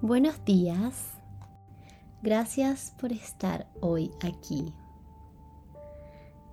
[0.00, 1.14] Buenos días.
[2.22, 4.72] Gracias por estar hoy aquí.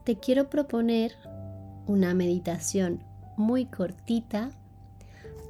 [0.03, 1.11] Te quiero proponer
[1.85, 3.03] una meditación
[3.37, 4.49] muy cortita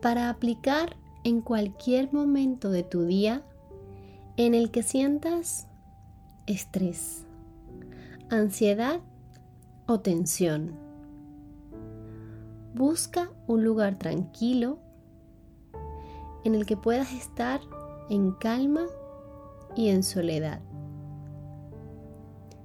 [0.01, 3.43] para aplicar en cualquier momento de tu día
[4.35, 5.67] en el que sientas
[6.47, 7.25] estrés,
[8.29, 8.99] ansiedad
[9.87, 10.77] o tensión.
[12.73, 14.79] Busca un lugar tranquilo
[16.43, 17.61] en el que puedas estar
[18.09, 18.85] en calma
[19.75, 20.61] y en soledad.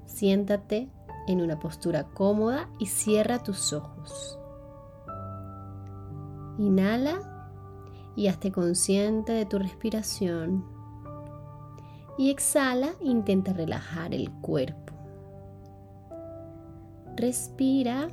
[0.07, 0.89] Siéntate
[1.27, 4.39] en una postura cómoda y cierra tus ojos.
[6.59, 7.31] Inhala
[8.17, 10.65] y hazte consciente de tu respiración.
[12.19, 14.93] Y exhala, intenta relajar el cuerpo.
[17.17, 18.09] Respira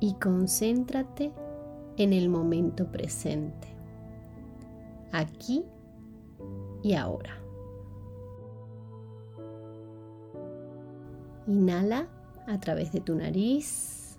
[0.00, 1.32] y concéntrate
[1.96, 3.68] en el momento presente.
[5.12, 5.64] Aquí
[6.82, 7.38] y ahora.
[11.46, 12.08] Inhala
[12.46, 14.18] a través de tu nariz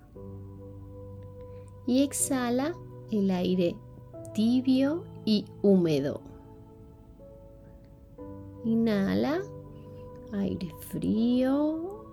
[1.85, 2.73] y exhala
[3.11, 3.75] el aire
[4.33, 6.21] tibio y húmedo.
[8.65, 9.41] Inhala
[10.33, 12.05] aire frío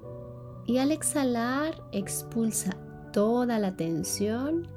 [0.67, 2.77] y al exhalar expulsa
[3.13, 4.69] toda la tensión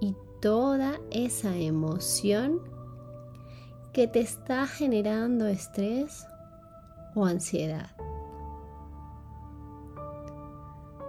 [0.00, 2.60] y toda esa emoción
[3.92, 6.26] que te está generando estrés
[7.14, 7.90] o ansiedad.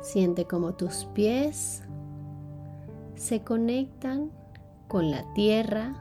[0.02, 1.84] Siente como tus pies
[3.16, 4.32] se conectan
[4.88, 5.94] con la tierra.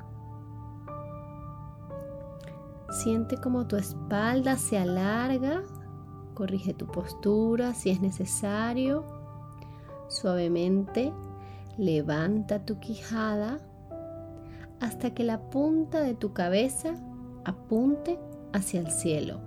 [2.91, 5.63] Siente como tu espalda se alarga.
[6.35, 9.05] Corrige tu postura si es necesario.
[10.09, 11.13] Suavemente
[11.77, 13.59] levanta tu quijada
[14.81, 16.95] hasta que la punta de tu cabeza
[17.45, 18.19] apunte
[18.53, 19.41] hacia el cielo.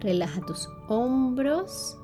[0.00, 1.98] Relaja tus hombros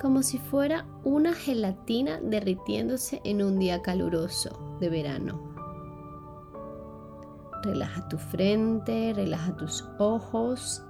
[0.00, 5.40] como si fuera una gelatina derritiéndose en un día caluroso de verano.
[7.64, 10.84] Relaja tu frente, relaja tus ojos,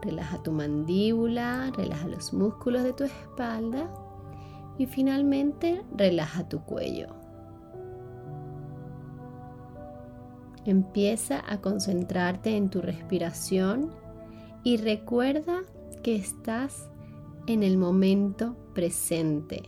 [0.00, 3.90] relaja tu mandíbula, relaja los músculos de tu espalda
[4.78, 7.08] y finalmente relaja tu cuello.
[10.64, 13.90] Empieza a concentrarte en tu respiración
[14.64, 15.62] y recuerda
[16.02, 16.90] que estás
[17.46, 19.62] en el momento presente,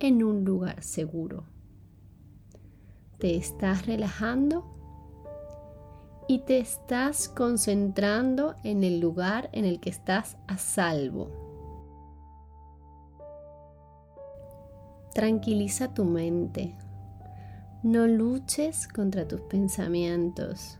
[0.00, 1.44] en un lugar seguro.
[3.18, 4.64] Te estás relajando
[6.28, 11.45] y te estás concentrando en el lugar en el que estás a salvo.
[15.16, 16.74] Tranquiliza tu mente.
[17.82, 20.78] No luches contra tus pensamientos.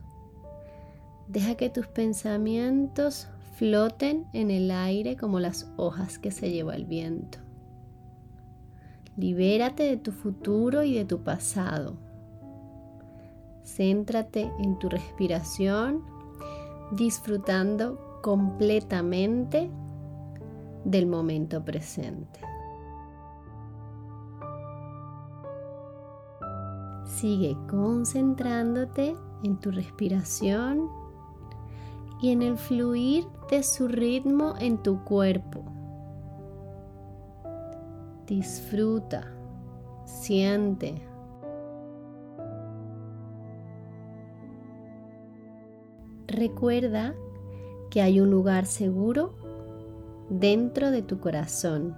[1.27, 6.85] Deja que tus pensamientos floten en el aire como las hojas que se lleva el
[6.85, 7.39] viento.
[9.15, 11.97] Libérate de tu futuro y de tu pasado.
[13.63, 16.03] Céntrate en tu respiración,
[16.91, 19.71] disfrutando completamente
[20.85, 22.39] del momento presente.
[27.07, 30.89] Sigue concentrándote en tu respiración
[32.21, 35.63] y en el fluir de su ritmo en tu cuerpo.
[38.27, 39.31] Disfruta,
[40.05, 41.01] siente.
[46.27, 47.15] Recuerda
[47.89, 49.33] que hay un lugar seguro
[50.29, 51.95] dentro de tu corazón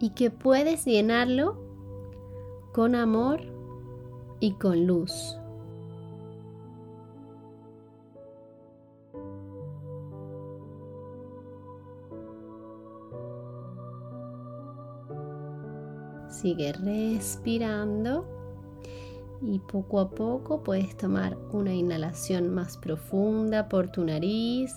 [0.00, 1.62] y que puedes llenarlo
[2.72, 3.57] con amor
[4.40, 5.36] y con luz.
[16.28, 18.24] Sigue respirando
[19.42, 24.74] y poco a poco puedes tomar una inhalación más profunda por tu nariz.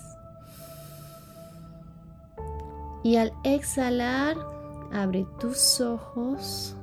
[3.04, 4.36] Y al exhalar,
[4.92, 6.76] Abre tus ojos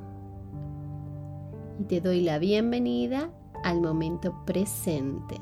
[1.80, 3.31] y te doy la bienvenida
[3.64, 5.40] al momento presente.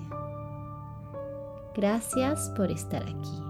[1.76, 3.47] Gracias por estar aquí.